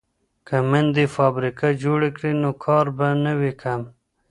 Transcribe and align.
که 0.47 0.57
میندې 0.69 1.05
فابریکه 1.15 1.67
جوړ 1.83 2.01
کړي 2.15 2.31
نو 2.41 2.49
کار 2.65 2.85
به 2.97 3.07
نه 3.23 3.33
وي 3.39 3.53
کم. 3.61 3.81